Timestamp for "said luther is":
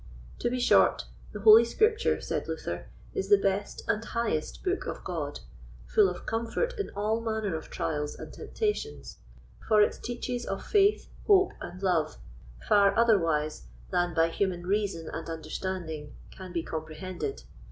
2.21-3.29